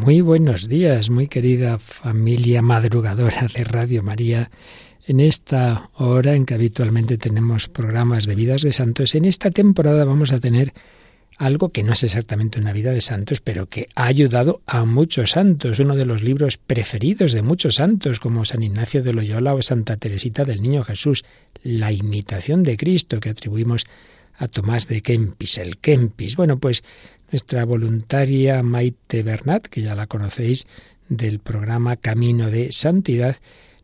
Muy 0.00 0.20
buenos 0.20 0.68
días, 0.68 1.10
muy 1.10 1.26
querida 1.26 1.78
familia 1.78 2.62
madrugadora 2.62 3.48
de 3.52 3.64
Radio 3.64 4.04
María. 4.04 4.48
En 5.08 5.18
esta 5.18 5.90
hora 5.94 6.36
en 6.36 6.46
que 6.46 6.54
habitualmente 6.54 7.18
tenemos 7.18 7.68
programas 7.68 8.24
de 8.24 8.36
vidas 8.36 8.62
de 8.62 8.72
santos, 8.72 9.16
en 9.16 9.24
esta 9.24 9.50
temporada 9.50 10.04
vamos 10.04 10.30
a 10.30 10.38
tener 10.38 10.72
algo 11.36 11.70
que 11.70 11.82
no 11.82 11.94
es 11.94 12.04
exactamente 12.04 12.60
una 12.60 12.72
vida 12.72 12.92
de 12.92 13.00
santos, 13.00 13.40
pero 13.40 13.66
que 13.66 13.88
ha 13.96 14.04
ayudado 14.04 14.62
a 14.66 14.84
muchos 14.84 15.32
santos, 15.32 15.80
uno 15.80 15.96
de 15.96 16.06
los 16.06 16.22
libros 16.22 16.58
preferidos 16.58 17.32
de 17.32 17.42
muchos 17.42 17.74
santos, 17.74 18.20
como 18.20 18.44
San 18.44 18.62
Ignacio 18.62 19.02
de 19.02 19.12
Loyola 19.12 19.54
o 19.54 19.62
Santa 19.62 19.96
Teresita 19.96 20.44
del 20.44 20.62
Niño 20.62 20.84
Jesús, 20.84 21.24
La 21.64 21.90
imitación 21.90 22.62
de 22.62 22.76
Cristo, 22.76 23.18
que 23.18 23.30
atribuimos 23.30 23.84
a 24.38 24.46
Tomás 24.46 24.86
de 24.86 25.02
Kempis, 25.02 25.58
el 25.58 25.78
Kempis. 25.78 26.36
Bueno, 26.36 26.58
pues 26.58 26.84
nuestra 27.30 27.64
voluntaria 27.64 28.62
Maite 28.62 29.22
Bernat, 29.22 29.66
que 29.66 29.82
ya 29.82 29.94
la 29.94 30.06
conocéis 30.06 30.66
del 31.08 31.38
programa 31.38 31.96
Camino 31.96 32.50
de 32.50 32.72
Santidad, 32.72 33.36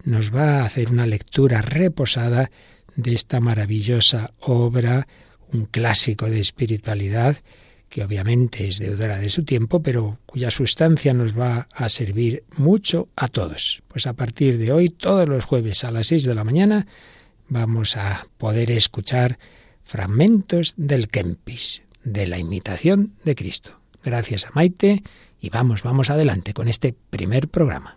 nos 0.05 0.35
va 0.35 0.61
a 0.61 0.65
hacer 0.65 0.91
una 0.91 1.07
lectura 1.07 1.62
reposada 1.62 2.51
de 2.97 3.15
esta 3.15 3.41
maravillosa 3.41 4.33
obra, 4.41 5.07
un 5.52 5.66
clásico 5.66 6.29
de 6.29 6.41
espiritualidad, 6.41 7.37
que 7.88 8.02
obviamente 8.02 8.66
es 8.66 8.79
deudora 8.79 9.19
de 9.19 9.29
su 9.29 9.45
tiempo, 9.45 9.83
pero 9.83 10.19
cuya 10.27 10.51
sustancia 10.51 11.15
nos 11.15 11.38
va 11.38 11.69
a 11.73 11.88
servir 11.88 12.43
mucho 12.57 13.09
a 13.15 13.29
todos. 13.29 13.83
Pues 13.88 14.07
a 14.07 14.15
partir 14.15 14.59
de 14.59 14.73
hoy, 14.73 14.88
todos 14.88 15.29
los 15.29 15.45
jueves 15.45 15.85
a 15.85 15.91
las 15.91 16.09
seis 16.09 16.24
de 16.24 16.35
la 16.35 16.45
mañana, 16.45 16.87
vamos 17.49 17.97
a 17.97 18.27
poder 18.37 18.71
escuchar 18.71 19.38
fragmentos 19.85 20.74
del 20.77 21.09
Kempis, 21.09 21.83
de 22.05 22.27
la 22.27 22.39
imitación 22.39 23.13
de 23.25 23.35
Cristo. 23.35 23.81
Gracias 24.05 24.47
a 24.47 24.51
Maite 24.53 25.03
y 25.41 25.51
vamos, 25.51 25.83
vamos 25.83 26.11
adelante 26.11 26.55
con 26.55 26.69
este 26.69 26.95
primer 27.11 27.49
programa. 27.49 27.97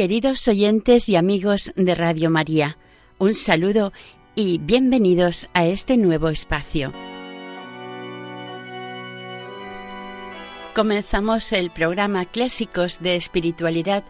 Queridos 0.00 0.48
oyentes 0.48 1.10
y 1.10 1.16
amigos 1.16 1.74
de 1.76 1.94
Radio 1.94 2.30
María, 2.30 2.78
un 3.18 3.34
saludo 3.34 3.92
y 4.34 4.56
bienvenidos 4.56 5.46
a 5.52 5.66
este 5.66 5.98
nuevo 5.98 6.30
espacio. 6.30 6.90
Comenzamos 10.74 11.52
el 11.52 11.70
programa 11.70 12.24
Clásicos 12.24 13.00
de 13.02 13.14
Espiritualidad 13.14 14.02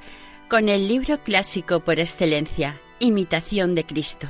con 0.49 0.69
el 0.69 0.87
libro 0.87 1.19
clásico 1.25 1.81
por 1.81 1.99
excelencia, 1.99 2.81
Imitación 3.01 3.75
de 3.75 3.83
Cristo. 3.83 4.29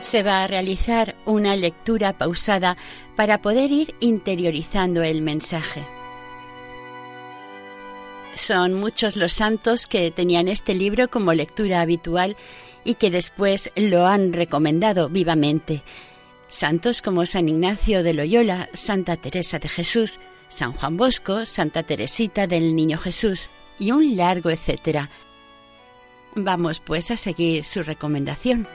Se 0.00 0.24
va 0.24 0.42
a 0.42 0.48
realizar 0.48 1.14
una 1.24 1.54
lectura 1.54 2.18
pausada 2.18 2.76
para 3.14 3.42
poder 3.42 3.70
ir 3.70 3.94
interiorizando 4.00 5.04
el 5.04 5.22
mensaje. 5.22 5.84
Son 8.46 8.74
muchos 8.74 9.16
los 9.16 9.32
santos 9.32 9.88
que 9.88 10.12
tenían 10.12 10.46
este 10.46 10.72
libro 10.72 11.10
como 11.10 11.32
lectura 11.32 11.80
habitual 11.80 12.36
y 12.84 12.94
que 12.94 13.10
después 13.10 13.72
lo 13.74 14.06
han 14.06 14.32
recomendado 14.32 15.08
vivamente. 15.08 15.82
Santos 16.46 17.02
como 17.02 17.26
San 17.26 17.48
Ignacio 17.48 18.04
de 18.04 18.14
Loyola, 18.14 18.68
Santa 18.72 19.16
Teresa 19.16 19.58
de 19.58 19.66
Jesús, 19.66 20.20
San 20.48 20.74
Juan 20.74 20.96
Bosco, 20.96 21.44
Santa 21.44 21.82
Teresita 21.82 22.46
del 22.46 22.76
Niño 22.76 22.98
Jesús 22.98 23.50
y 23.80 23.90
un 23.90 24.16
largo 24.16 24.50
etcétera. 24.50 25.10
Vamos 26.36 26.78
pues 26.78 27.10
a 27.10 27.16
seguir 27.16 27.64
su 27.64 27.82
recomendación. 27.82 28.68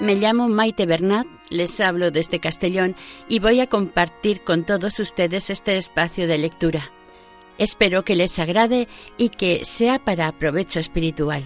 Me 0.00 0.14
llamo 0.14 0.48
Maite 0.48 0.86
Bernat, 0.86 1.26
les 1.50 1.80
hablo 1.80 2.12
desde 2.12 2.38
Castellón 2.38 2.94
y 3.28 3.40
voy 3.40 3.60
a 3.60 3.66
compartir 3.66 4.42
con 4.42 4.64
todos 4.64 5.00
ustedes 5.00 5.50
este 5.50 5.76
espacio 5.76 6.28
de 6.28 6.38
lectura. 6.38 6.92
Espero 7.58 8.04
que 8.04 8.14
les 8.14 8.38
agrade 8.38 8.86
y 9.16 9.30
que 9.30 9.64
sea 9.64 9.98
para 9.98 10.30
provecho 10.30 10.78
espiritual. 10.78 11.42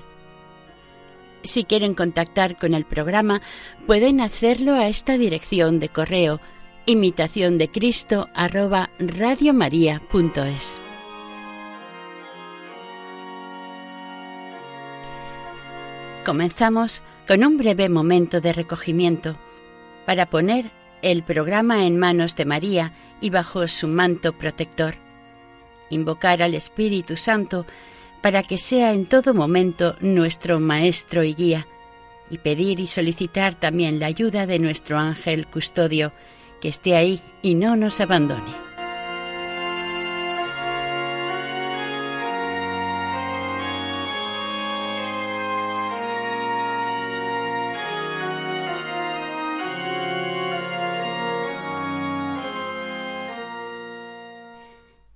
Si 1.43 1.65
quieren 1.65 1.95
contactar 1.95 2.59
con 2.59 2.75
el 2.75 2.85
programa, 2.85 3.41
pueden 3.87 4.21
hacerlo 4.21 4.75
a 4.75 4.87
esta 4.87 5.17
dirección 5.17 5.81
de 5.81 5.89
correo 5.89 6.39
imitación 6.85 7.59
Comenzamos 16.25 17.03
con 17.27 17.45
un 17.45 17.57
breve 17.57 17.89
momento 17.89 18.41
de 18.41 18.53
recogimiento 18.53 19.37
para 20.07 20.27
poner 20.27 20.71
el 21.03 21.23
programa 21.23 21.87
en 21.87 21.99
manos 21.99 22.37
de 22.37 22.45
María 22.45 22.93
y 23.21 23.31
bajo 23.31 23.67
su 23.69 23.89
manto 23.89 24.33
protector. 24.33 24.95
Invocar 25.91 26.43
al 26.43 26.55
Espíritu 26.55 27.17
Santo 27.17 27.67
para 28.23 28.43
que 28.43 28.57
sea 28.57 28.93
en 28.93 29.07
todo 29.07 29.35
momento 29.35 29.97
nuestro 30.01 30.61
Maestro 30.61 31.25
y 31.25 31.35
guía, 31.35 31.67
y 32.31 32.39
pedir 32.39 32.81
y 32.81 32.87
solicitar 32.87 33.55
también 33.55 33.99
la 33.99 34.07
ayuda 34.07 34.47
de 34.47 34.59
nuestro 34.59 34.99
ángel 34.99 35.47
custodio, 35.47 36.13
que 36.61 36.69
esté 36.69 36.97
ahí 36.97 37.21
y 37.43 37.57
no 37.57 37.77
nos 37.77 38.01
abandone. 38.01 38.72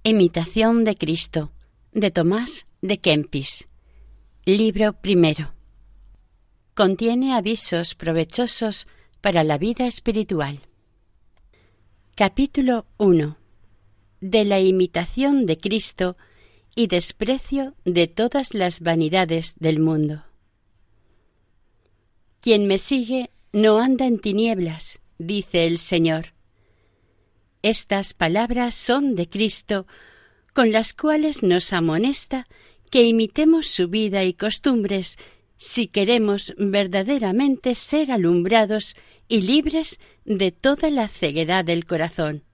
Imitación 0.09 0.85
de 0.85 0.95
Cristo, 0.95 1.51
de 1.91 2.13
Tomás 2.13 2.67
de 2.81 2.99
Kempis. 2.99 3.67
Libro 4.45 4.93
primero. 4.93 5.53
Contiene 6.75 7.35
avisos 7.35 7.97
provechosos 7.97 8.87
para 9.21 9.43
la 9.43 9.59
vida 9.59 9.89
espiritual. 9.89 10.61
Capítulo 12.15 12.87
1. 12.99 13.37
De 14.21 14.45
la 14.45 14.61
imitación 14.61 15.45
de 15.45 15.59
Cristo 15.59 16.17
y 16.77 16.87
desprecio 16.87 17.75
de 17.85 18.07
todas 18.07 18.55
las 18.55 18.83
vanidades 18.83 19.57
del 19.59 19.81
mundo. 19.81 20.23
Quien 22.41 22.69
me 22.69 22.79
sigue 22.79 23.33
no 23.53 23.81
anda 23.81 24.07
en 24.07 24.21
tinieblas, 24.21 25.01
dice 25.19 25.67
el 25.67 25.79
Señor 25.79 26.36
estas 27.69 28.15
palabras 28.15 28.77
son 28.77 29.17
de 29.17 29.29
Cristo, 29.29 29.89
con 30.55 30.71
las 30.71 30.95
cuales 30.95 31.43
nos 31.43 31.73
amonesta 31.73 32.47
que 32.91 33.03
imitemos 33.03 33.67
su 33.67 33.89
vida 33.89 34.23
y 34.23 34.35
costumbres 34.35 35.19
si 35.57 35.89
queremos 35.89 36.55
verdaderamente 36.59 37.75
ser 37.75 38.13
alumbrados 38.13 38.95
y 39.27 39.41
libres 39.41 39.99
de 40.25 40.53
toda 40.53 40.91
la 40.91 41.09
ceguedad 41.09 41.65
del 41.65 41.87
corazón. 41.87 42.45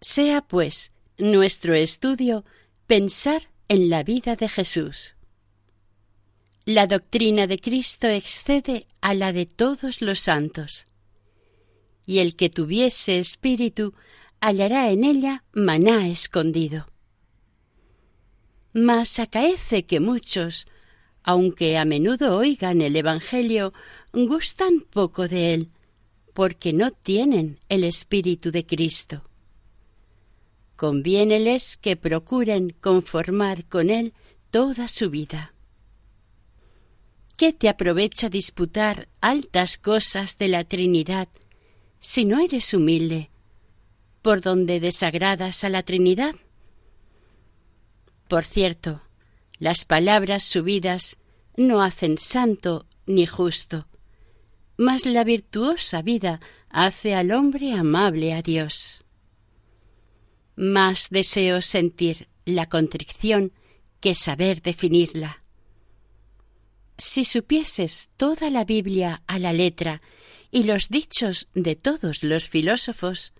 Sea, 0.00 0.42
pues, 0.42 0.90
nuestro 1.16 1.74
estudio 1.74 2.44
pensar 2.88 3.50
en 3.68 3.88
la 3.88 4.02
vida 4.02 4.34
de 4.34 4.48
Jesús. 4.48 5.14
La 6.64 6.88
doctrina 6.88 7.46
de 7.46 7.60
Cristo 7.60 8.08
excede 8.08 8.86
a 9.00 9.14
la 9.14 9.32
de 9.32 9.46
todos 9.46 10.02
los 10.02 10.18
santos 10.18 10.86
y 12.06 12.20
el 12.20 12.36
que 12.36 12.48
tuviese 12.48 13.18
espíritu 13.18 13.92
hallará 14.40 14.90
en 14.90 15.04
ella 15.04 15.44
maná 15.52 16.08
escondido. 16.08 16.88
Mas 18.72 19.18
acaece 19.18 19.84
que 19.86 20.00
muchos, 20.00 20.66
aunque 21.22 21.76
a 21.76 21.84
menudo 21.84 22.36
oigan 22.36 22.80
el 22.80 22.94
Evangelio, 22.94 23.72
gustan 24.12 24.80
poco 24.88 25.28
de 25.28 25.54
él, 25.54 25.70
porque 26.32 26.72
no 26.72 26.90
tienen 26.90 27.58
el 27.68 27.82
Espíritu 27.84 28.50
de 28.50 28.64
Cristo. 28.66 29.24
Conviéneles 30.76 31.78
que 31.78 31.96
procuren 31.96 32.68
conformar 32.80 33.66
con 33.66 33.88
él 33.88 34.12
toda 34.50 34.88
su 34.88 35.08
vida. 35.08 35.54
¿Qué 37.36 37.52
te 37.54 37.68
aprovecha 37.68 38.28
disputar 38.28 39.08
altas 39.20 39.78
cosas 39.78 40.36
de 40.36 40.48
la 40.48 40.64
Trinidad 40.64 41.28
si 42.00 42.24
no 42.24 42.40
eres 42.40 42.72
humilde, 42.74 43.30
por 44.22 44.40
donde 44.40 44.80
desagradas 44.80 45.64
a 45.64 45.68
la 45.68 45.82
Trinidad? 45.82 46.34
Por 48.28 48.44
cierto, 48.44 49.02
las 49.58 49.84
palabras 49.84 50.42
subidas 50.42 51.16
no 51.56 51.82
hacen 51.82 52.18
santo 52.18 52.86
ni 53.06 53.26
justo, 53.26 53.86
mas 54.76 55.06
la 55.06 55.24
virtuosa 55.24 56.02
vida 56.02 56.40
hace 56.68 57.14
al 57.14 57.30
hombre 57.32 57.72
amable 57.72 58.34
a 58.34 58.42
Dios. 58.42 59.04
Más 60.56 61.08
deseo 61.10 61.62
sentir 61.62 62.28
la 62.44 62.66
contrición 62.66 63.52
que 64.00 64.14
saber 64.14 64.62
definirla 64.62 65.42
si 66.98 67.24
supieses 67.24 68.08
toda 68.16 68.50
la 68.50 68.64
Biblia 68.64 69.22
a 69.26 69.38
la 69.38 69.52
letra 69.52 70.00
y 70.56 70.62
los 70.62 70.88
dichos 70.88 71.48
de 71.52 71.76
todos 71.76 72.22
los 72.22 72.48
filósofos, 72.48 73.34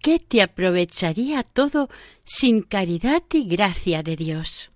¿qué 0.00 0.20
te 0.20 0.40
aprovecharía 0.40 1.42
todo 1.42 1.90
sin 2.24 2.62
caridad 2.62 3.24
y 3.32 3.48
gracia 3.48 4.04
de 4.04 4.14
Dios? 4.14 4.70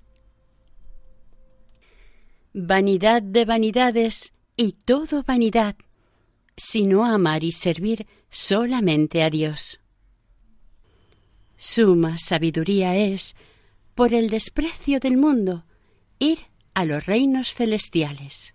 Vanidad 2.52 3.22
de 3.22 3.44
vanidades 3.44 4.32
y 4.56 4.72
todo 4.72 5.22
vanidad, 5.22 5.76
sino 6.56 7.06
amar 7.06 7.44
y 7.44 7.52
servir 7.52 8.08
solamente 8.28 9.22
a 9.22 9.30
Dios. 9.30 9.78
Suma 11.56 12.18
sabiduría 12.18 12.96
es, 12.96 13.36
por 13.94 14.14
el 14.14 14.30
desprecio 14.30 14.98
del 14.98 15.16
mundo, 15.16 15.64
ir 16.18 16.40
a 16.74 16.84
los 16.84 17.06
reinos 17.06 17.54
celestiales. 17.54 18.52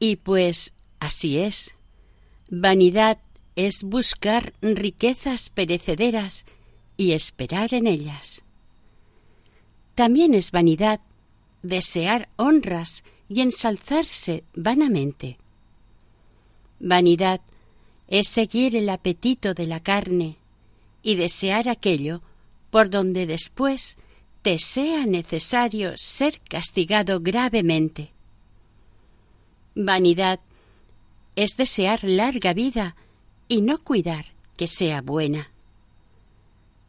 Y 0.00 0.16
pues 0.16 0.74
así 1.02 1.38
es. 1.38 1.74
Vanidad 2.48 3.18
es 3.56 3.82
buscar 3.82 4.54
riquezas 4.62 5.50
perecederas 5.50 6.46
y 6.96 7.12
esperar 7.12 7.74
en 7.74 7.88
ellas. 7.88 8.42
También 9.96 10.32
es 10.32 10.52
vanidad 10.52 11.00
desear 11.62 12.28
honras 12.36 13.02
y 13.28 13.40
ensalzarse 13.40 14.44
vanamente. 14.54 15.38
Vanidad 16.78 17.40
es 18.06 18.28
seguir 18.28 18.76
el 18.76 18.88
apetito 18.88 19.54
de 19.54 19.66
la 19.66 19.80
carne 19.80 20.36
y 21.02 21.16
desear 21.16 21.68
aquello 21.68 22.22
por 22.70 22.90
donde 22.90 23.26
después 23.26 23.98
te 24.42 24.58
sea 24.58 25.04
necesario 25.06 25.96
ser 25.96 26.40
castigado 26.42 27.20
gravemente. 27.20 28.12
Vanidad 29.74 30.40
es 31.36 31.56
desear 31.56 32.04
larga 32.04 32.52
vida 32.52 32.96
y 33.48 33.60
no 33.60 33.78
cuidar 33.78 34.26
que 34.56 34.66
sea 34.66 35.00
buena. 35.00 35.50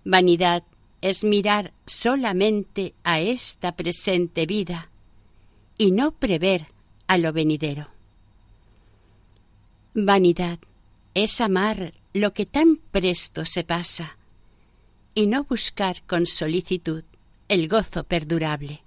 Vanidad 0.06 0.63
es 1.01 1.24
mirar 1.24 1.74
solamente 1.86 2.94
a 3.04 3.19
esta 3.19 3.75
presente 3.75 4.45
vida 4.45 4.90
y 5.78 5.92
no 5.92 6.12
prever 6.12 6.66
a 7.07 7.18
lo 7.18 7.34
venidero. 7.34 7.90
Vanidad 9.94 10.60
es 11.13 11.42
amar 11.42 11.94
lo 12.13 12.34
que 12.34 12.46
tan 12.46 12.78
presto 12.78 13.46
se 13.46 13.63
pasa 13.63 14.18
y 15.13 15.28
no 15.28 15.44
buscar 15.44 16.04
con 16.04 16.25
solicitud 16.25 17.04
el 17.48 17.68
gozo 17.68 18.04
perdurable. 18.04 18.82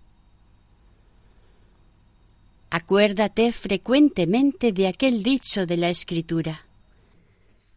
Acuérdate 2.71 3.53
frecuentemente 3.53 4.73
de 4.73 4.89
aquel 4.89 5.23
dicho 5.23 5.67
de 5.67 5.77
la 5.77 5.89
Escritura. 5.89 6.67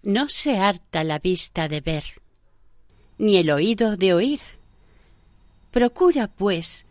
No 0.01 0.29
se 0.29 0.57
harta 0.57 1.03
la 1.03 1.19
vista 1.19 1.67
de 1.67 1.81
ver, 1.81 2.03
ni 3.17 3.37
el 3.37 3.51
oído 3.51 3.97
de 3.97 4.13
oír. 4.13 4.39
Procura, 5.71 6.27
pues, 6.27 6.87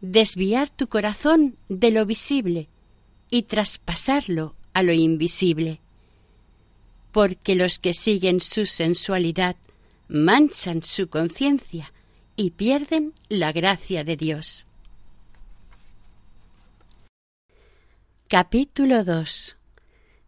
desviar 0.00 0.70
tu 0.70 0.88
corazón 0.88 1.56
de 1.68 1.90
lo 1.90 2.06
visible 2.06 2.68
y 3.30 3.42
traspasarlo 3.42 4.54
a 4.72 4.82
lo 4.82 4.92
invisible, 4.92 5.80
porque 7.12 7.54
los 7.54 7.78
que 7.78 7.92
siguen 7.92 8.40
su 8.40 8.64
sensualidad 8.64 9.56
manchan 10.08 10.82
su 10.82 11.08
conciencia 11.08 11.92
y 12.36 12.50
pierden 12.50 13.12
la 13.28 13.52
gracia 13.52 14.04
de 14.04 14.16
Dios. 14.16 14.66
Capítulo 18.30 19.04
2 19.04 19.56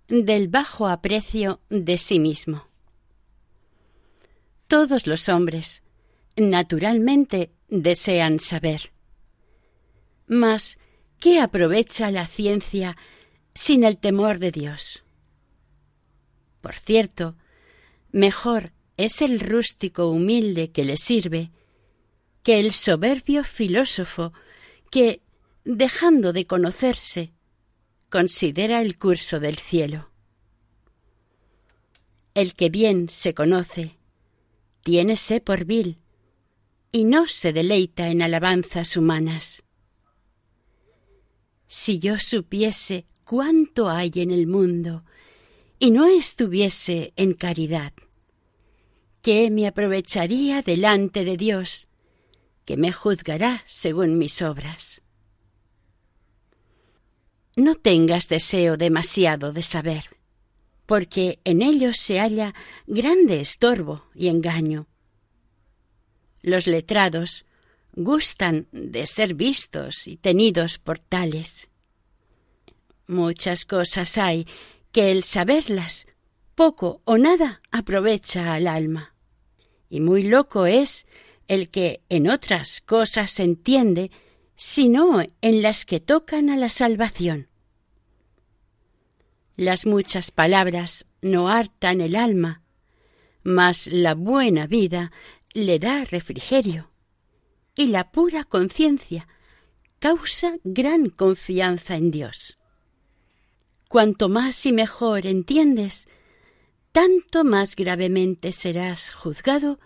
Del 0.08 0.48
bajo 0.48 0.88
aprecio 0.88 1.60
de 1.68 1.98
sí 1.98 2.18
mismo. 2.18 2.66
Todos 4.68 5.06
los 5.06 5.28
hombres, 5.28 5.82
naturalmente, 6.34 7.50
desean 7.68 8.38
saber. 8.38 8.92
Mas, 10.26 10.78
¿qué 11.18 11.40
aprovecha 11.40 12.10
la 12.10 12.26
ciencia 12.26 12.96
sin 13.52 13.84
el 13.84 13.98
temor 13.98 14.38
de 14.38 14.50
Dios? 14.50 15.02
Por 16.62 16.76
cierto, 16.76 17.36
mejor 18.12 18.72
es 18.96 19.20
el 19.20 19.40
rústico 19.40 20.08
humilde 20.08 20.70
que 20.70 20.84
le 20.84 20.96
sirve 20.96 21.50
que 22.44 22.60
el 22.60 22.72
soberbio 22.72 23.44
filósofo 23.44 24.32
que, 24.90 25.20
dejando 25.64 26.32
de 26.32 26.46
conocerse, 26.46 27.34
considera 28.10 28.82
el 28.82 28.98
curso 28.98 29.40
del 29.40 29.56
cielo. 29.56 30.10
El 32.34 32.54
que 32.54 32.68
bien 32.68 33.08
se 33.08 33.34
conoce, 33.34 33.96
tiénese 34.82 35.40
por 35.40 35.64
vil, 35.64 35.98
y 36.92 37.04
no 37.04 37.28
se 37.28 37.52
deleita 37.52 38.08
en 38.08 38.20
alabanzas 38.20 38.96
humanas. 38.96 39.62
Si 41.66 41.98
yo 41.98 42.18
supiese 42.18 43.06
cuánto 43.24 43.88
hay 43.88 44.10
en 44.16 44.32
el 44.32 44.46
mundo, 44.46 45.04
y 45.78 45.92
no 45.92 46.06
estuviese 46.06 47.12
en 47.16 47.32
caridad, 47.32 47.92
¿qué 49.22 49.50
me 49.50 49.66
aprovecharía 49.66 50.60
delante 50.60 51.24
de 51.24 51.36
Dios 51.36 51.86
que 52.70 52.76
me 52.76 52.92
juzgará 52.92 53.64
según 53.66 54.16
mis 54.16 54.42
obras. 54.42 55.02
No 57.60 57.74
tengas 57.74 58.26
deseo 58.28 58.78
demasiado 58.78 59.52
de 59.52 59.62
saber, 59.62 60.04
porque 60.86 61.40
en 61.44 61.60
ellos 61.60 61.98
se 61.98 62.18
halla 62.18 62.54
grande 62.86 63.38
estorbo 63.38 64.06
y 64.14 64.28
engaño. 64.28 64.86
Los 66.40 66.66
letrados 66.66 67.44
gustan 67.92 68.66
de 68.72 69.04
ser 69.06 69.34
vistos 69.34 70.08
y 70.08 70.16
tenidos 70.16 70.78
por 70.78 70.98
tales. 70.98 71.68
Muchas 73.06 73.66
cosas 73.66 74.16
hay 74.16 74.46
que 74.90 75.10
el 75.10 75.22
saberlas 75.22 76.06
poco 76.54 77.02
o 77.04 77.18
nada 77.18 77.60
aprovecha 77.70 78.54
al 78.54 78.68
alma. 78.68 79.14
Y 79.90 80.00
muy 80.00 80.22
loco 80.22 80.64
es 80.64 81.06
el 81.46 81.68
que 81.68 82.00
en 82.08 82.30
otras 82.30 82.80
cosas 82.80 83.38
entiende, 83.38 84.10
sino 84.54 85.20
en 85.42 85.60
las 85.60 85.84
que 85.84 86.00
tocan 86.00 86.48
a 86.48 86.56
la 86.56 86.70
salvación. 86.70 87.49
Las 89.60 89.84
muchas 89.84 90.30
palabras 90.30 91.04
no 91.20 91.50
hartan 91.50 92.00
el 92.00 92.16
alma, 92.16 92.62
mas 93.42 93.88
la 93.88 94.14
buena 94.14 94.66
vida 94.66 95.12
le 95.52 95.78
da 95.78 96.06
refrigerio, 96.06 96.90
y 97.74 97.88
la 97.88 98.10
pura 98.10 98.44
conciencia 98.44 99.28
causa 99.98 100.56
gran 100.64 101.10
confianza 101.10 101.96
en 101.96 102.10
Dios. 102.10 102.56
Cuanto 103.90 104.30
más 104.30 104.64
y 104.64 104.72
mejor 104.72 105.26
entiendes, 105.26 106.08
tanto 106.90 107.44
más 107.44 107.76
gravemente 107.76 108.52
serás 108.52 109.10
juzgado 109.10 109.78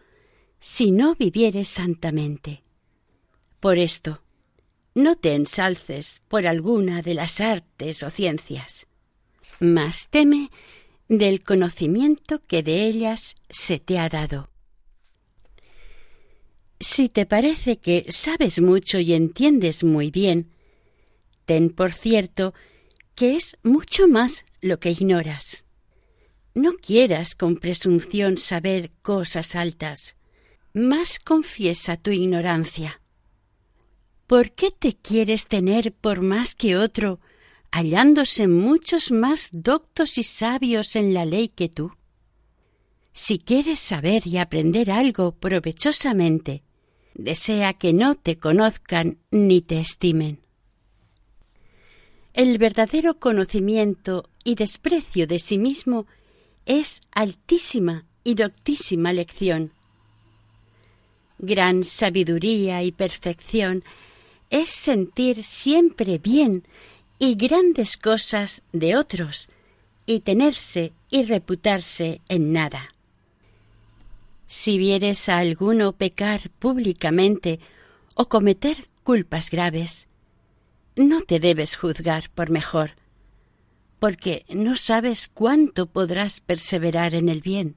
si 0.60 0.92
no 0.92 1.16
vivieres 1.16 1.66
santamente. 1.66 2.62
Por 3.58 3.78
esto, 3.78 4.22
no 4.94 5.16
te 5.16 5.34
ensalces 5.34 6.22
por 6.28 6.46
alguna 6.46 7.02
de 7.02 7.14
las 7.14 7.40
artes 7.40 8.04
o 8.04 8.10
ciencias, 8.10 8.86
mas 9.60 10.08
teme 10.08 10.50
del 11.08 11.42
conocimiento 11.42 12.40
que 12.46 12.62
de 12.62 12.84
ellas 12.84 13.34
se 13.50 13.78
te 13.78 13.98
ha 13.98 14.08
dado. 14.08 14.50
Si 16.80 17.08
te 17.08 17.24
parece 17.24 17.78
que 17.78 18.06
sabes 18.10 18.60
mucho 18.60 18.98
y 18.98 19.14
entiendes 19.14 19.84
muy 19.84 20.10
bien, 20.10 20.50
ten 21.44 21.70
por 21.70 21.92
cierto 21.92 22.54
que 23.14 23.36
es 23.36 23.56
mucho 23.62 24.08
más 24.08 24.44
lo 24.60 24.80
que 24.80 24.90
ignoras. 24.90 25.64
No 26.54 26.72
quieras 26.72 27.34
con 27.34 27.56
presunción 27.56 28.38
saber 28.38 28.90
cosas 29.02 29.56
altas, 29.56 30.16
más 30.72 31.18
confiesa 31.18 31.96
tu 31.96 32.10
ignorancia. 32.10 33.00
¿Por 34.26 34.52
qué 34.52 34.70
te 34.70 34.94
quieres 34.94 35.46
tener 35.46 35.92
por 35.92 36.22
más 36.22 36.54
que 36.54 36.76
otro, 36.76 37.20
hallándose 37.74 38.46
muchos 38.46 39.10
más 39.10 39.48
doctos 39.50 40.16
y 40.16 40.22
sabios 40.22 40.94
en 40.94 41.12
la 41.12 41.24
ley 41.24 41.48
que 41.48 41.68
tú? 41.68 41.90
Si 43.12 43.40
quieres 43.40 43.80
saber 43.80 44.28
y 44.28 44.38
aprender 44.38 44.92
algo 44.92 45.32
provechosamente, 45.32 46.62
desea 47.14 47.72
que 47.72 47.92
no 47.92 48.14
te 48.14 48.38
conozcan 48.38 49.18
ni 49.32 49.60
te 49.60 49.80
estimen. 49.80 50.38
El 52.32 52.58
verdadero 52.58 53.18
conocimiento 53.18 54.30
y 54.44 54.54
desprecio 54.54 55.26
de 55.26 55.40
sí 55.40 55.58
mismo 55.58 56.06
es 56.66 57.00
altísima 57.10 58.06
y 58.22 58.36
doctísima 58.36 59.12
lección. 59.12 59.72
Gran 61.38 61.82
sabiduría 61.82 62.84
y 62.84 62.92
perfección 62.92 63.82
es 64.48 64.70
sentir 64.70 65.42
siempre 65.42 66.18
bien 66.18 66.64
y 67.18 67.34
grandes 67.36 67.96
cosas 67.96 68.62
de 68.72 68.96
otros 68.96 69.48
y 70.06 70.20
tenerse 70.20 70.92
y 71.10 71.24
reputarse 71.24 72.20
en 72.28 72.52
nada. 72.52 72.94
Si 74.46 74.78
vieres 74.78 75.28
a 75.28 75.38
alguno 75.38 75.92
pecar 75.92 76.50
públicamente 76.58 77.60
o 78.14 78.28
cometer 78.28 78.76
culpas 79.02 79.50
graves, 79.50 80.08
no 80.96 81.22
te 81.22 81.40
debes 81.40 81.76
juzgar 81.76 82.30
por 82.30 82.50
mejor, 82.50 82.92
porque 83.98 84.44
no 84.48 84.76
sabes 84.76 85.28
cuánto 85.32 85.86
podrás 85.86 86.40
perseverar 86.40 87.14
en 87.14 87.28
el 87.28 87.40
bien. 87.40 87.76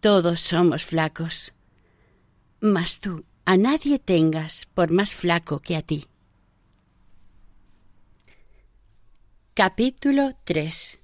Todos 0.00 0.40
somos 0.40 0.84
flacos, 0.84 1.52
mas 2.60 3.00
tú 3.00 3.24
a 3.44 3.56
nadie 3.56 3.98
tengas 3.98 4.66
por 4.66 4.90
más 4.90 5.14
flaco 5.14 5.58
que 5.58 5.76
a 5.76 5.82
ti. 5.82 6.06
Capítulo 9.54 10.34
3 10.44 10.98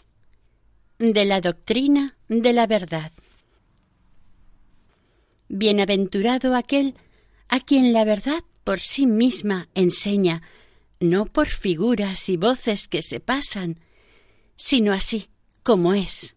De 0.98 1.26
la 1.26 1.42
doctrina 1.42 2.16
de 2.28 2.54
la 2.54 2.66
verdad. 2.66 3.12
Bienaventurado 5.50 6.56
aquel 6.56 6.94
a 7.48 7.60
quien 7.60 7.92
la 7.92 8.04
verdad 8.04 8.42
por 8.64 8.80
sí 8.80 9.06
misma 9.06 9.68
enseña 9.74 10.40
no 10.98 11.26
por 11.26 11.48
figuras 11.48 12.30
y 12.30 12.38
voces 12.38 12.88
que 12.88 13.02
se 13.02 13.20
pasan, 13.20 13.80
sino 14.56 14.94
así 14.94 15.28
como 15.62 15.92
es. 15.92 16.34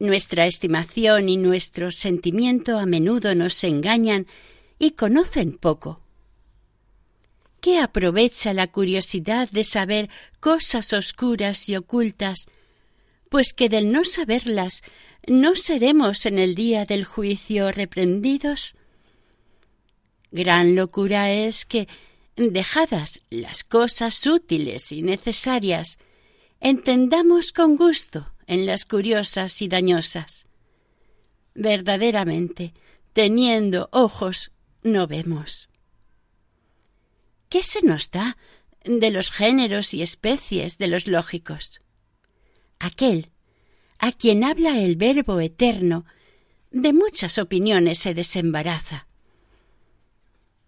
Nuestra 0.00 0.46
estimación 0.46 1.28
y 1.28 1.36
nuestro 1.36 1.92
sentimiento 1.92 2.76
a 2.76 2.86
menudo 2.86 3.36
nos 3.36 3.62
engañan 3.62 4.26
y 4.80 4.90
conocen 4.90 5.58
poco. 5.58 6.05
¿Qué 7.60 7.80
aprovecha 7.80 8.52
la 8.52 8.66
curiosidad 8.66 9.50
de 9.50 9.64
saber 9.64 10.08
cosas 10.40 10.92
oscuras 10.92 11.68
y 11.68 11.76
ocultas? 11.76 12.46
Pues 13.28 13.52
que 13.52 13.68
del 13.68 13.90
no 13.90 14.04
saberlas 14.04 14.82
no 15.26 15.56
seremos 15.56 16.26
en 16.26 16.38
el 16.38 16.54
día 16.54 16.84
del 16.84 17.04
juicio 17.04 17.72
reprendidos. 17.72 18.76
Gran 20.30 20.76
locura 20.76 21.32
es 21.32 21.64
que 21.64 21.88
dejadas 22.36 23.22
las 23.30 23.64
cosas 23.64 24.26
útiles 24.26 24.92
y 24.92 25.02
necesarias, 25.02 25.98
entendamos 26.60 27.52
con 27.52 27.76
gusto 27.76 28.32
en 28.46 28.66
las 28.66 28.84
curiosas 28.84 29.60
y 29.62 29.68
dañosas. 29.68 30.46
Verdaderamente, 31.54 32.74
teniendo 33.12 33.88
ojos, 33.92 34.52
no 34.82 35.06
vemos. 35.06 35.68
¿Qué 37.48 37.62
se 37.62 37.82
nos 37.82 38.10
da 38.10 38.36
de 38.84 39.10
los 39.10 39.30
géneros 39.30 39.94
y 39.94 40.02
especies 40.02 40.78
de 40.78 40.88
los 40.88 41.06
lógicos? 41.06 41.80
Aquel 42.78 43.30
a 43.98 44.12
quien 44.12 44.44
habla 44.44 44.78
el 44.80 44.96
Verbo 44.96 45.40
eterno, 45.40 46.04
de 46.70 46.92
muchas 46.92 47.38
opiniones 47.38 47.98
se 47.98 48.14
desembaraza. 48.14 49.06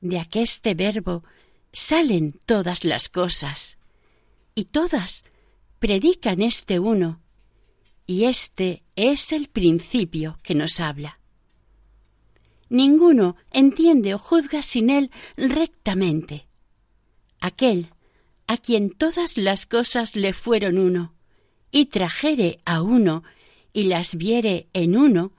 De 0.01 0.19
aqueste 0.19 0.75
verbo 0.75 1.25
salen 1.73 2.33
todas 2.47 2.85
las 2.85 3.09
cosas, 3.09 3.79
y 4.55 4.65
todas 4.65 5.25
predican 5.79 6.41
este 6.41 6.79
uno, 6.79 7.21
y 8.07 8.25
este 8.25 8.83
es 8.97 9.33
el 9.33 9.49
principio 9.49 10.39
que 10.43 10.55
nos 10.55 10.81
habla. 10.81 11.21
Ninguno 12.71 13.37
entiende 13.51 14.15
o 14.15 14.19
juzga 14.19 14.63
sin 14.63 14.91
él 14.91 15.11
rectamente. 15.37 16.48
Aquel 17.41 17.91
a 18.49 18.57
quien 18.57 18.91
todas 18.91 19.37
las 19.37 19.67
cosas 19.67 20.17
le 20.17 20.33
fueron 20.33 20.79
uno, 20.79 21.13
y 21.71 21.87
trajere 21.87 22.61
a 22.65 22.83
uno, 22.83 23.23
y 23.73 23.85
las 23.85 24.17
viere 24.17 24.69
en 24.73 24.97
uno, 24.97 25.33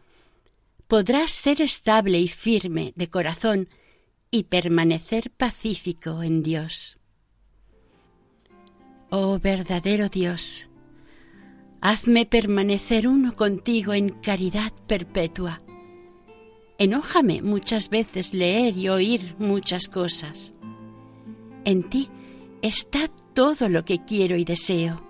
podrá 0.88 1.28
ser 1.28 1.62
estable 1.62 2.20
y 2.20 2.28
firme 2.28 2.94
de 2.96 3.10
corazón 3.10 3.68
y 4.32 4.44
permanecer 4.44 5.32
pacífico 5.32 6.22
en 6.22 6.44
Dios. 6.44 6.98
Oh 9.10 9.40
verdadero 9.40 10.08
Dios, 10.08 10.70
hazme 11.82 12.28
permanecer 12.28 13.08
uno 13.08 13.34
contigo 13.34 13.94
en 13.96 14.10
caridad 14.10 14.72
perpetua. 14.88 15.64
Enójame 16.78 17.42
muchas 17.42 17.90
veces 17.90 18.36
leer 18.36 18.78
y 18.78 18.88
oír 18.90 19.36
muchas 19.40 19.90
cosas. 19.90 20.54
En 21.70 21.84
ti 21.84 22.10
está 22.64 23.08
todo 23.36 23.70
lo 23.70 23.86
que 23.86 24.04
quiero 24.04 24.36
y 24.36 24.44
deseo. 24.44 25.06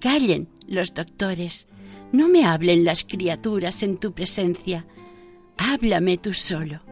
Callen 0.00 0.50
los 0.66 0.92
doctores, 0.92 1.66
no 2.12 2.28
me 2.28 2.44
hablen 2.44 2.84
las 2.84 3.04
criaturas 3.04 3.82
en 3.82 3.96
tu 3.96 4.12
presencia, 4.12 4.86
háblame 5.56 6.18
tú 6.18 6.34
solo. 6.34 6.82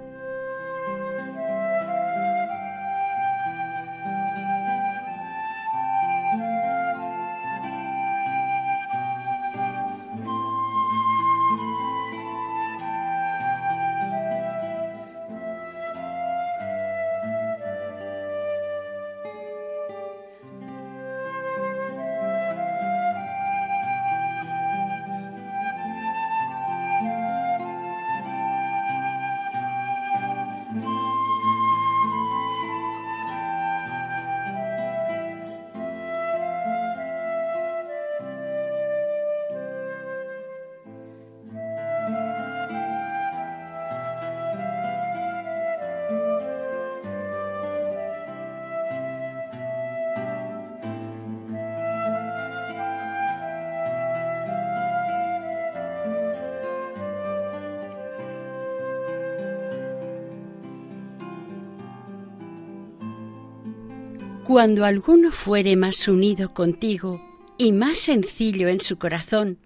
Cuando 64.47 64.85
alguno 64.85 65.33
fuere 65.33 65.77
más 65.77 66.07
unido 66.09 66.55
contigo 66.55 67.21
y 67.59 67.73
más 67.73 67.99
sencillo 67.99 68.69
en 68.69 68.81
su 68.81 68.99
corazón, 68.99 69.59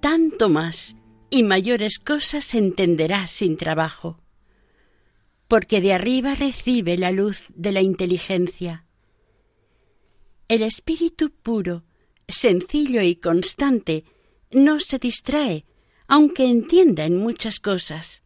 tanto 0.00 0.48
más 0.48 0.96
y 1.30 1.42
mayores 1.42 1.98
cosas 1.98 2.54
entenderá 2.54 3.26
sin 3.26 3.56
trabajo, 3.56 4.18
porque 5.48 5.80
de 5.80 5.92
arriba 5.92 6.34
recibe 6.34 6.98
la 6.98 7.12
luz 7.12 7.52
de 7.54 7.72
la 7.72 7.80
inteligencia. 7.80 8.86
El 10.48 10.62
espíritu 10.62 11.30
puro 11.30 11.84
sencillo 12.32 13.02
y 13.02 13.16
constante, 13.16 14.04
no 14.50 14.80
se 14.80 14.98
distrae, 14.98 15.64
aunque 16.06 16.44
entienda 16.46 17.04
en 17.04 17.16
muchas 17.16 17.60
cosas, 17.60 18.22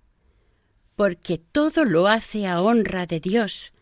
porque 0.95 1.39
todo 1.39 1.85
lo 1.85 2.09
hace 2.09 2.47
a 2.47 2.63
honra 2.63 3.07
de 3.07 3.21
Dios, 3.21 3.73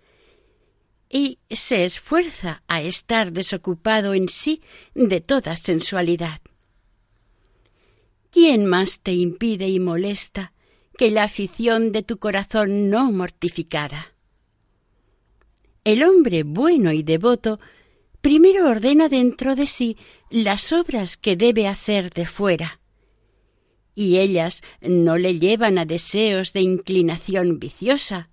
y 1.16 1.38
se 1.48 1.84
esfuerza 1.84 2.64
a 2.66 2.82
estar 2.82 3.30
desocupado 3.30 4.14
en 4.14 4.28
sí 4.28 4.62
de 4.96 5.20
toda 5.20 5.56
sensualidad. 5.56 6.40
¿Quién 8.32 8.66
más 8.66 8.98
te 8.98 9.12
impide 9.12 9.68
y 9.68 9.78
molesta 9.78 10.52
que 10.98 11.12
la 11.12 11.22
afición 11.22 11.92
de 11.92 12.02
tu 12.02 12.18
corazón 12.18 12.90
no 12.90 13.12
mortificada? 13.12 14.12
El 15.84 16.02
hombre 16.02 16.42
bueno 16.42 16.90
y 16.90 17.04
devoto 17.04 17.60
primero 18.20 18.68
ordena 18.68 19.08
dentro 19.08 19.54
de 19.54 19.68
sí 19.68 19.96
las 20.30 20.72
obras 20.72 21.16
que 21.16 21.36
debe 21.36 21.68
hacer 21.68 22.10
de 22.10 22.26
fuera, 22.26 22.80
y 23.94 24.18
ellas 24.18 24.62
no 24.80 25.16
le 25.16 25.38
llevan 25.38 25.78
a 25.78 25.84
deseos 25.84 26.52
de 26.52 26.62
inclinación 26.62 27.60
viciosa, 27.60 28.30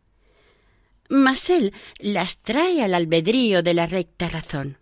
mas 1.11 1.49
él 1.49 1.73
las 1.99 2.37
trae 2.37 2.81
al 2.81 2.93
albedrío 2.93 3.61
de 3.61 3.73
la 3.73 3.85
recta 3.85 4.29
razón. 4.29 4.77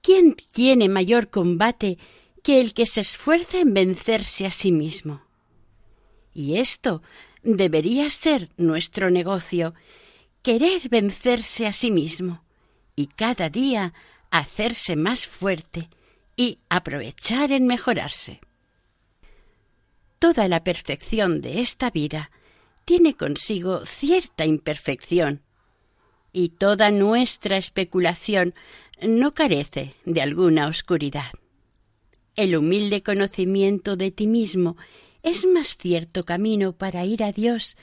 ¿Quién 0.00 0.36
tiene 0.52 0.88
mayor 0.88 1.28
combate 1.28 1.98
que 2.44 2.60
el 2.60 2.72
que 2.72 2.86
se 2.86 3.00
esfuerza 3.00 3.58
en 3.58 3.74
vencerse 3.74 4.46
a 4.46 4.52
sí 4.52 4.70
mismo? 4.70 5.22
Y 6.32 6.58
esto 6.58 7.02
debería 7.42 8.08
ser 8.10 8.50
nuestro 8.56 9.10
negocio, 9.10 9.74
querer 10.42 10.88
vencerse 10.88 11.66
a 11.66 11.72
sí 11.72 11.90
mismo 11.90 12.44
y 12.94 13.08
cada 13.08 13.50
día 13.50 13.92
hacerse 14.30 14.94
más 14.94 15.26
fuerte 15.26 15.90
y 16.36 16.58
aprovechar 16.68 17.50
en 17.50 17.66
mejorarse. 17.66 18.40
Toda 20.20 20.46
la 20.46 20.62
perfección 20.62 21.40
de 21.40 21.60
esta 21.60 21.90
vida 21.90 22.30
tiene 22.88 23.12
consigo 23.12 23.84
cierta 23.84 24.46
imperfección, 24.46 25.42
y 26.32 26.48
toda 26.48 26.90
nuestra 26.90 27.58
especulación 27.58 28.54
no 29.02 29.34
carece 29.34 29.94
de 30.06 30.22
alguna 30.22 30.68
oscuridad. 30.68 31.30
El 32.34 32.56
humilde 32.56 33.02
conocimiento 33.02 33.96
de 33.96 34.10
ti 34.10 34.26
mismo 34.26 34.78
es 35.22 35.44
más 35.44 35.76
cierto 35.76 36.24
camino 36.24 36.72
para 36.72 37.04
ir 37.04 37.22
a 37.22 37.30
Dios 37.30 37.76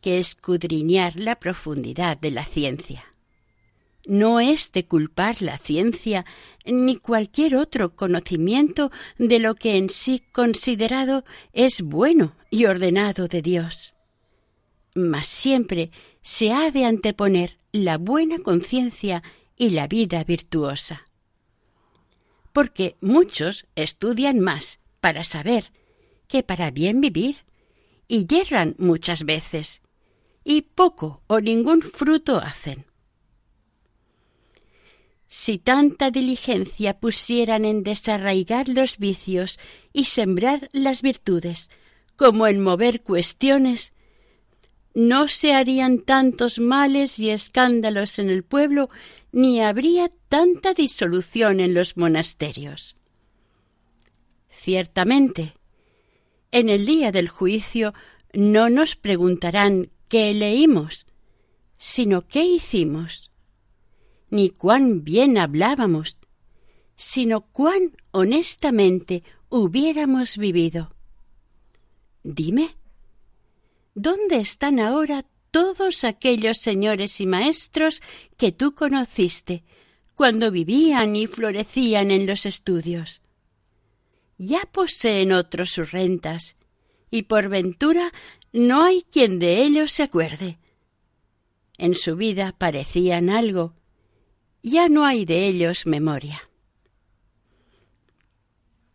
que 0.00 0.18
escudriñar 0.18 1.14
la 1.14 1.38
profundidad 1.38 2.16
de 2.16 2.32
la 2.32 2.44
ciencia. 2.44 3.04
No 4.08 4.40
es 4.40 4.72
de 4.72 4.86
culpar 4.86 5.40
la 5.40 5.56
ciencia 5.56 6.26
ni 6.64 6.96
cualquier 6.96 7.54
otro 7.54 7.94
conocimiento 7.94 8.90
de 9.18 9.38
lo 9.38 9.54
que 9.54 9.76
en 9.76 9.88
sí 9.88 10.24
considerado 10.32 11.24
es 11.52 11.80
bueno 11.82 12.34
y 12.50 12.64
ordenado 12.64 13.28
de 13.28 13.40
Dios 13.40 13.94
mas 14.98 15.26
siempre 15.26 15.90
se 16.22 16.52
ha 16.52 16.70
de 16.70 16.84
anteponer 16.84 17.56
la 17.72 17.98
buena 17.98 18.38
conciencia 18.38 19.22
y 19.56 19.70
la 19.70 19.86
vida 19.86 20.24
virtuosa. 20.24 21.04
Porque 22.52 22.96
muchos 23.00 23.66
estudian 23.76 24.40
más 24.40 24.80
para 25.00 25.24
saber 25.24 25.72
que 26.26 26.42
para 26.42 26.70
bien 26.70 27.00
vivir, 27.00 27.44
y 28.06 28.26
yerran 28.26 28.74
muchas 28.78 29.24
veces, 29.24 29.82
y 30.44 30.62
poco 30.62 31.22
o 31.26 31.40
ningún 31.40 31.82
fruto 31.82 32.38
hacen. 32.38 32.86
Si 35.26 35.58
tanta 35.58 36.10
diligencia 36.10 36.98
pusieran 37.00 37.66
en 37.66 37.82
desarraigar 37.82 38.68
los 38.68 38.96
vicios 38.96 39.58
y 39.92 40.04
sembrar 40.04 40.70
las 40.72 41.02
virtudes, 41.02 41.70
como 42.16 42.46
en 42.46 42.62
mover 42.62 43.02
cuestiones, 43.02 43.92
no 44.94 45.28
se 45.28 45.54
harían 45.54 46.00
tantos 46.00 46.58
males 46.58 47.18
y 47.18 47.30
escándalos 47.30 48.18
en 48.18 48.30
el 48.30 48.42
pueblo, 48.42 48.88
ni 49.32 49.60
habría 49.60 50.10
tanta 50.28 50.74
disolución 50.74 51.60
en 51.60 51.74
los 51.74 51.96
monasterios. 51.96 52.96
Ciertamente, 54.50 55.54
en 56.50 56.68
el 56.68 56.86
día 56.86 57.12
del 57.12 57.28
juicio 57.28 57.94
no 58.32 58.70
nos 58.70 58.96
preguntarán 58.96 59.90
qué 60.08 60.34
leímos, 60.34 61.06
sino 61.78 62.26
qué 62.26 62.44
hicimos, 62.44 63.30
ni 64.30 64.50
cuán 64.50 65.04
bien 65.04 65.38
hablábamos, 65.38 66.18
sino 66.96 67.42
cuán 67.42 67.96
honestamente 68.10 69.22
hubiéramos 69.48 70.36
vivido. 70.36 70.94
Dime, 72.24 72.76
¿Dónde 74.00 74.38
están 74.38 74.78
ahora 74.78 75.24
todos 75.50 76.04
aquellos 76.04 76.58
señores 76.58 77.20
y 77.20 77.26
maestros 77.26 78.00
que 78.36 78.52
tú 78.52 78.72
conociste 78.76 79.64
cuando 80.14 80.52
vivían 80.52 81.16
y 81.16 81.26
florecían 81.26 82.12
en 82.12 82.24
los 82.24 82.46
estudios? 82.46 83.22
Ya 84.36 84.60
poseen 84.70 85.32
otros 85.32 85.70
sus 85.70 85.90
rentas, 85.90 86.54
y 87.10 87.22
por 87.22 87.48
ventura 87.48 88.12
no 88.52 88.84
hay 88.84 89.02
quien 89.02 89.40
de 89.40 89.64
ellos 89.64 89.90
se 89.90 90.04
acuerde. 90.04 90.60
En 91.76 91.96
su 91.96 92.14
vida 92.14 92.54
parecían 92.56 93.28
algo, 93.28 93.74
ya 94.62 94.88
no 94.88 95.06
hay 95.06 95.24
de 95.24 95.48
ellos 95.48 95.86
memoria. 95.86 96.48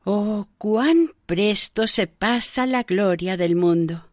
Oh, 0.06 0.48
cuán 0.58 1.12
presto 1.26 1.88
se 1.88 2.08
pasa 2.08 2.66
la 2.66 2.84
gloria 2.84 3.36
del 3.36 3.58
mundo 3.58 4.13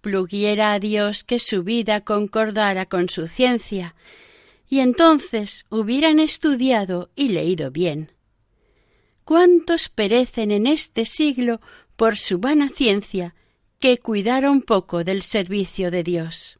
pluguiera 0.00 0.72
a 0.72 0.78
Dios 0.78 1.24
que 1.24 1.38
su 1.38 1.62
vida 1.62 2.02
concordara 2.02 2.86
con 2.86 3.08
su 3.08 3.28
ciencia, 3.28 3.94
y 4.68 4.80
entonces 4.80 5.64
hubieran 5.68 6.20
estudiado 6.20 7.10
y 7.16 7.30
leído 7.30 7.70
bien. 7.70 8.12
¿Cuántos 9.24 9.88
perecen 9.88 10.50
en 10.50 10.66
este 10.66 11.04
siglo 11.04 11.60
por 11.96 12.16
su 12.16 12.38
vana 12.38 12.68
ciencia 12.68 13.34
que 13.78 13.98
cuidaron 13.98 14.62
poco 14.62 15.04
del 15.04 15.22
servicio 15.22 15.90
de 15.90 16.02
Dios? 16.02 16.58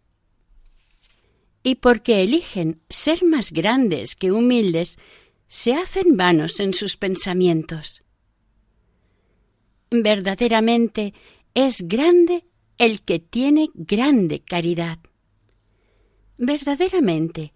Y 1.62 1.76
porque 1.76 2.22
eligen 2.22 2.80
ser 2.88 3.24
más 3.24 3.52
grandes 3.52 4.16
que 4.16 4.32
humildes, 4.32 4.98
se 5.46 5.74
hacen 5.74 6.16
vanos 6.16 6.60
en 6.60 6.74
sus 6.74 6.96
pensamientos. 6.96 8.02
Verdaderamente 9.90 11.12
es 11.54 11.82
grande 11.82 12.44
el 12.80 13.02
que 13.02 13.18
tiene 13.18 13.68
grande 13.74 14.40
caridad. 14.40 14.98
Verdaderamente, 16.38 17.52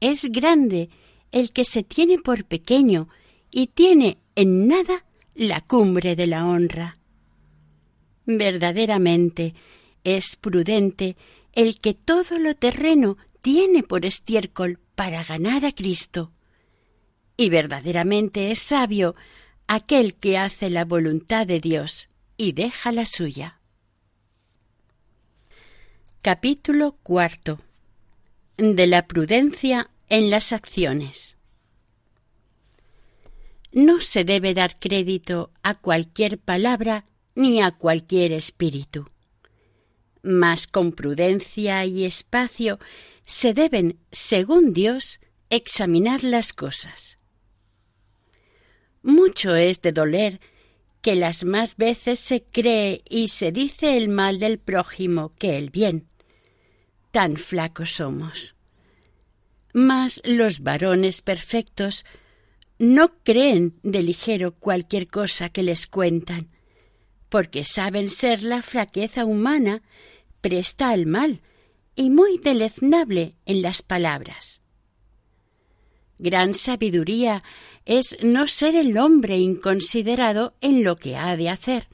es 0.00 0.30
grande 0.30 0.90
el 1.32 1.50
que 1.50 1.64
se 1.64 1.82
tiene 1.82 2.18
por 2.18 2.44
pequeño 2.44 3.08
y 3.50 3.68
tiene 3.68 4.18
en 4.34 4.68
nada 4.68 5.06
la 5.34 5.62
cumbre 5.62 6.14
de 6.14 6.26
la 6.26 6.46
honra. 6.46 6.98
Verdaderamente, 8.26 9.54
es 10.04 10.36
prudente 10.36 11.16
el 11.54 11.80
que 11.80 11.94
todo 11.94 12.38
lo 12.38 12.54
terreno 12.54 13.16
tiene 13.40 13.82
por 13.82 14.04
estiércol 14.04 14.78
para 14.94 15.24
ganar 15.24 15.64
a 15.64 15.72
Cristo. 15.72 16.32
Y 17.34 17.48
verdaderamente 17.48 18.50
es 18.50 18.58
sabio 18.58 19.14
aquel 19.66 20.16
que 20.16 20.36
hace 20.36 20.68
la 20.68 20.84
voluntad 20.84 21.46
de 21.46 21.60
Dios 21.60 22.10
y 22.36 22.52
deja 22.52 22.92
la 22.92 23.06
suya. 23.06 23.59
Capítulo 26.22 26.98
cuarto 27.02 27.58
de 28.58 28.86
la 28.86 29.06
prudencia 29.06 29.90
en 30.10 30.28
las 30.28 30.52
acciones. 30.52 31.38
No 33.72 34.02
se 34.02 34.24
debe 34.24 34.52
dar 34.52 34.78
crédito 34.78 35.50
a 35.62 35.76
cualquier 35.76 36.38
palabra 36.38 37.06
ni 37.34 37.62
a 37.62 37.70
cualquier 37.70 38.32
espíritu. 38.32 39.08
Mas 40.20 40.66
con 40.66 40.92
prudencia 40.92 41.86
y 41.86 42.04
espacio 42.04 42.78
se 43.24 43.54
deben, 43.54 43.98
según 44.12 44.74
Dios, 44.74 45.20
examinar 45.48 46.22
las 46.22 46.52
cosas. 46.52 47.16
Mucho 49.02 49.56
es 49.56 49.80
de 49.80 49.92
doler 49.92 50.38
que 51.00 51.14
las 51.14 51.44
más 51.44 51.78
veces 51.78 52.20
se 52.20 52.42
cree 52.42 53.00
y 53.08 53.28
se 53.28 53.52
dice 53.52 53.96
el 53.96 54.10
mal 54.10 54.38
del 54.38 54.58
prójimo 54.58 55.32
que 55.38 55.56
el 55.56 55.70
bien 55.70 56.09
tan 57.10 57.36
flacos 57.36 57.92
somos. 57.92 58.54
Mas 59.72 60.20
los 60.24 60.60
varones 60.60 61.22
perfectos 61.22 62.04
no 62.78 63.12
creen 63.22 63.78
de 63.82 64.02
ligero 64.02 64.52
cualquier 64.52 65.08
cosa 65.08 65.48
que 65.48 65.62
les 65.62 65.86
cuentan, 65.86 66.48
porque 67.28 67.64
saben 67.64 68.10
ser 68.10 68.42
la 68.42 68.62
flaqueza 68.62 69.24
humana 69.24 69.82
presta 70.40 70.90
al 70.90 71.06
mal 71.06 71.42
y 71.94 72.10
muy 72.10 72.38
deleznable 72.38 73.34
en 73.44 73.62
las 73.62 73.82
palabras. 73.82 74.62
Gran 76.18 76.54
sabiduría 76.54 77.42
es 77.84 78.18
no 78.22 78.46
ser 78.46 78.74
el 78.74 78.98
hombre 78.98 79.38
inconsiderado 79.38 80.54
en 80.60 80.84
lo 80.84 80.96
que 80.96 81.16
ha 81.16 81.36
de 81.36 81.48
hacer, 81.48 81.88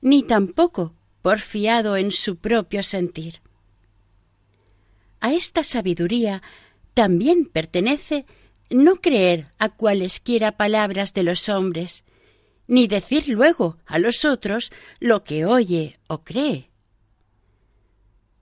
ni 0.00 0.22
tampoco 0.22 0.94
porfiado 1.22 1.96
en 1.96 2.10
su 2.12 2.36
propio 2.36 2.82
sentir. 2.82 3.40
A 5.22 5.32
esta 5.32 5.62
sabiduría 5.62 6.42
también 6.94 7.44
pertenece 7.46 8.26
no 8.70 8.96
creer 8.96 9.46
a 9.56 9.68
cualesquiera 9.68 10.56
palabras 10.56 11.14
de 11.14 11.22
los 11.22 11.48
hombres, 11.48 12.04
ni 12.66 12.88
decir 12.88 13.28
luego 13.28 13.78
a 13.86 14.00
los 14.00 14.24
otros 14.24 14.72
lo 14.98 15.22
que 15.22 15.46
oye 15.46 16.00
o 16.08 16.24
cree. 16.24 16.70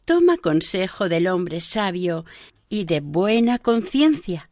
Toma 0.07 0.39
consejo 0.39 1.11
del 1.11 1.27
hombre 1.27 1.61
sabio 1.61 2.25
y 2.71 2.85
de 2.85 3.01
buena 3.01 3.59
conciencia, 3.59 4.49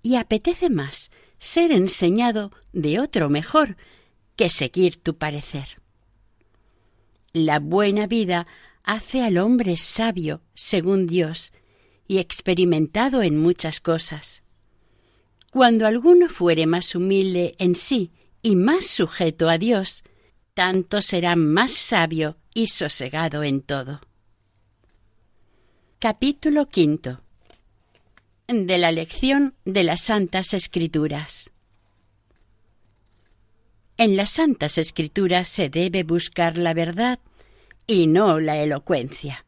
y 0.00 0.16
apetece 0.16 0.70
más 0.70 1.10
ser 1.38 1.70
enseñado 1.70 2.50
de 2.72 2.98
otro 2.98 3.28
mejor 3.28 3.76
que 4.36 4.48
seguir 4.48 5.02
tu 5.02 5.18
parecer. 5.18 5.82
La 7.34 7.58
buena 7.58 8.06
vida 8.06 8.46
hace 8.86 9.22
al 9.22 9.36
hombre 9.36 9.76
sabio 9.76 10.40
según 10.54 11.06
Dios 11.06 11.52
y 12.08 12.18
experimentado 12.18 13.22
en 13.22 13.36
muchas 13.36 13.80
cosas. 13.80 14.44
Cuando 15.50 15.86
alguno 15.86 16.28
fuere 16.28 16.66
más 16.66 16.94
humilde 16.94 17.56
en 17.58 17.74
sí 17.74 18.12
y 18.42 18.54
más 18.54 18.86
sujeto 18.86 19.48
a 19.48 19.58
Dios, 19.58 20.04
tanto 20.54 21.02
será 21.02 21.34
más 21.34 21.72
sabio 21.72 22.38
y 22.54 22.68
sosegado 22.68 23.42
en 23.42 23.60
todo. 23.60 24.00
Capítulo 25.98 26.68
quinto 26.68 27.20
de 28.46 28.78
la 28.78 28.92
lección 28.92 29.54
de 29.64 29.82
las 29.82 30.02
Santas 30.02 30.54
Escrituras. 30.54 31.50
En 33.96 34.16
las 34.16 34.30
Santas 34.30 34.78
Escrituras 34.78 35.48
se 35.48 35.70
debe 35.70 36.04
buscar 36.04 36.56
la 36.56 36.72
verdad 36.72 37.18
y 37.86 38.06
no 38.06 38.40
la 38.40 38.58
elocuencia. 38.58 39.44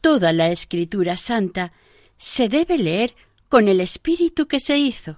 Toda 0.00 0.32
la 0.32 0.50
Escritura 0.50 1.16
Santa 1.16 1.72
se 2.18 2.48
debe 2.48 2.78
leer 2.78 3.14
con 3.48 3.68
el 3.68 3.80
espíritu 3.80 4.46
que 4.46 4.60
se 4.60 4.78
hizo. 4.78 5.16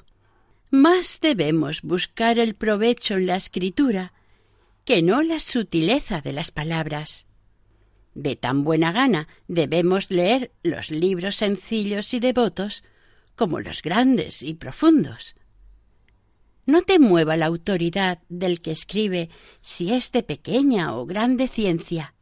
Más 0.71 1.19
debemos 1.21 1.83
buscar 1.83 2.39
el 2.39 2.55
provecho 2.55 3.15
en 3.15 3.27
la 3.27 3.37
escritura 3.37 4.13
que 4.85 5.03
no 5.03 5.23
la 5.23 5.39
sutileza 5.39 6.21
de 6.21 6.33
las 6.33 6.51
palabras. 6.51 7.27
De 8.15 8.37
tan 8.37 8.65
buena 8.65 8.93
gana 8.93 9.29
debemos 9.49 10.11
leer 10.11 10.53
los 10.63 10.91
libros 10.91 11.37
sencillos 11.37 12.15
y 12.15 12.21
devotos 12.21 12.85
como 13.37 13.61
los 13.61 13.83
grandes 13.83 14.43
y 14.43 14.55
profundos. 14.55 15.35
No 16.65 16.83
te 16.83 16.99
mueva 16.99 17.37
la 17.37 17.47
autoridad 17.47 18.21
del 18.29 18.61
que 18.61 18.71
escribe 18.71 19.31
si 19.61 19.93
es 19.93 20.13
de 20.13 20.23
pequeña 20.23 20.97
o 20.97 21.07
grande 21.07 21.49
ciencia, 21.49 22.15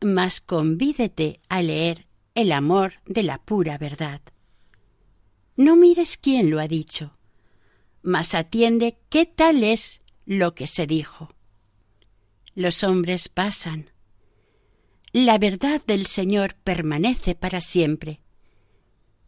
mas 0.00 0.40
convídete 0.40 1.40
a 1.48 1.62
leer 1.62 2.06
el 2.34 2.52
amor 2.52 2.94
de 3.04 3.24
la 3.24 3.38
pura 3.38 3.78
verdad. 3.78 4.20
No 5.56 5.74
mires 5.74 6.18
quién 6.18 6.50
lo 6.50 6.60
ha 6.60 6.68
dicho, 6.68 7.16
mas 8.02 8.34
atiende 8.34 8.98
qué 9.08 9.26
tal 9.26 9.64
es 9.64 10.02
lo 10.26 10.54
que 10.54 10.66
se 10.66 10.86
dijo. 10.86 11.34
Los 12.54 12.84
hombres 12.84 13.28
pasan. 13.28 13.90
La 15.12 15.38
verdad 15.38 15.82
del 15.86 16.06
Señor 16.06 16.54
permanece 16.62 17.34
para 17.34 17.60
siempre. 17.60 18.20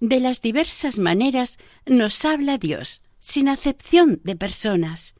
De 0.00 0.20
las 0.20 0.40
diversas 0.42 0.98
maneras 0.98 1.58
nos 1.86 2.24
habla 2.24 2.58
Dios, 2.58 3.02
sin 3.18 3.48
acepción 3.48 4.20
de 4.24 4.36
personas. 4.36 5.14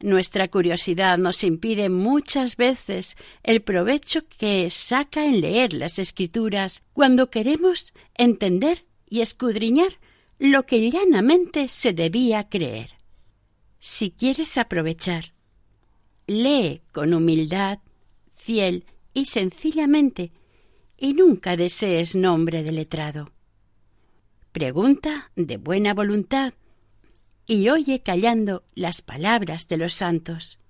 Nuestra 0.00 0.48
curiosidad 0.48 1.16
nos 1.18 1.44
impide 1.44 1.88
muchas 1.88 2.56
veces 2.56 3.16
el 3.42 3.62
provecho 3.62 4.26
que 4.28 4.68
saca 4.68 5.24
en 5.24 5.40
leer 5.40 5.72
las 5.72 5.98
escrituras 5.98 6.82
cuando 6.92 7.30
queremos 7.30 7.94
entender 8.14 8.84
y 9.08 9.20
escudriñar 9.20 9.98
lo 10.38 10.66
que 10.66 10.90
llanamente 10.90 11.68
se 11.68 11.92
debía 11.92 12.48
creer. 12.48 12.90
Si 13.78 14.10
quieres 14.10 14.58
aprovechar, 14.58 15.32
lee 16.26 16.82
con 16.92 17.14
humildad, 17.14 17.78
fiel 18.34 18.84
y 19.12 19.26
sencillamente, 19.26 20.32
y 20.96 21.14
nunca 21.14 21.56
desees 21.56 22.14
nombre 22.14 22.62
de 22.62 22.72
letrado. 22.72 23.33
Pregunta 24.54 25.32
de 25.34 25.56
buena 25.56 25.94
voluntad 25.94 26.54
y 27.44 27.70
oye 27.70 28.04
callando 28.04 28.62
las 28.76 29.02
palabras 29.02 29.66
de 29.66 29.78
los 29.78 29.94
santos. 29.94 30.60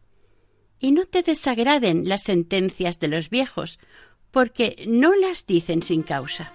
Y 0.78 0.90
no 0.90 1.04
te 1.04 1.20
desagraden 1.20 2.08
las 2.08 2.22
sentencias 2.22 2.98
de 2.98 3.08
los 3.08 3.28
viejos, 3.28 3.78
porque 4.30 4.86
no 4.88 5.14
las 5.14 5.44
dicen 5.44 5.82
sin 5.82 6.02
causa. 6.02 6.54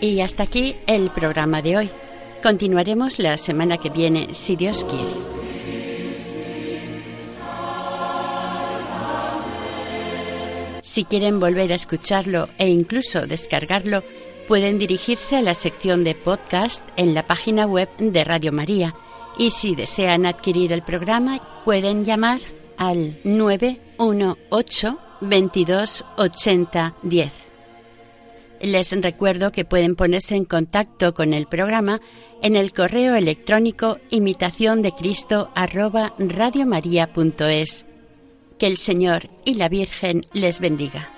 Y 0.00 0.20
hasta 0.20 0.44
aquí 0.44 0.76
el 0.86 1.10
programa 1.10 1.60
de 1.60 1.76
hoy. 1.76 1.90
Continuaremos 2.40 3.18
la 3.18 3.36
semana 3.36 3.78
que 3.78 3.90
viene, 3.90 4.32
si 4.32 4.54
Dios 4.54 4.84
quiere. 4.84 5.37
Si 10.88 11.04
quieren 11.04 11.38
volver 11.38 11.70
a 11.70 11.74
escucharlo 11.74 12.48
e 12.56 12.70
incluso 12.70 13.26
descargarlo, 13.26 14.02
pueden 14.48 14.78
dirigirse 14.78 15.36
a 15.36 15.42
la 15.42 15.54
sección 15.54 16.02
de 16.02 16.14
podcast 16.14 16.82
en 16.96 17.12
la 17.12 17.26
página 17.26 17.66
web 17.66 17.90
de 17.98 18.24
Radio 18.24 18.52
María 18.52 18.94
y 19.36 19.50
si 19.50 19.74
desean 19.74 20.24
adquirir 20.24 20.72
el 20.72 20.82
programa 20.82 21.42
pueden 21.66 22.06
llamar 22.06 22.40
al 22.78 23.18
918 23.22 24.98
22 25.20 26.06
80 26.16 26.94
10. 27.02 27.32
Les 28.62 29.02
recuerdo 29.02 29.52
que 29.52 29.66
pueden 29.66 29.94
ponerse 29.94 30.36
en 30.36 30.46
contacto 30.46 31.12
con 31.12 31.34
el 31.34 31.48
programa 31.48 32.00
en 32.42 32.56
el 32.56 32.72
correo 32.72 33.14
electrónico 33.14 33.98
imitación 34.08 34.80
de 34.80 34.92
Que 38.58 38.66
el 38.66 38.76
Señor 38.76 39.30
y 39.44 39.54
la 39.54 39.68
Virgen 39.68 40.26
les 40.32 40.60
bendiga. 40.60 41.17